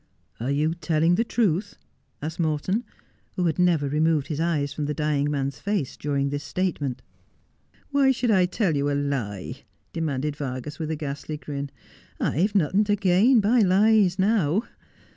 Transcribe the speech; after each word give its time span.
'Are 0.39 0.49
you 0.49 0.73
telling 0.73 1.13
the 1.13 1.23
truth?' 1.23 1.77
asked 2.23 2.39
Morton, 2.39 2.83
who 3.35 3.45
had 3.45 3.59
never 3.59 3.87
removed 3.87 4.29
his 4.29 4.39
eyes 4.39 4.73
from 4.73 4.85
the 4.85 4.95
dying 4.95 5.29
man's 5.29 5.59
face 5.59 5.95
during 5.95 6.29
this 6.29 6.43
state 6.43 6.81
ment. 6.81 7.03
'Why 7.91 8.09
should 8.09 8.31
I 8.31 8.47
tell 8.47 8.75
you 8.75 8.89
a 8.89 8.95
lie?' 8.97 9.61
demanded 9.93 10.35
Vargas 10.35 10.79
with 10.79 10.89
a 10.89 10.95
ghastly 10.95 11.37
grin. 11.37 11.69
'I've 12.19 12.55
nothin' 12.55 12.83
to 12.85 12.95
gain 12.95 13.41
by 13.41 13.59
lies 13.59 14.17
now. 14.17 14.63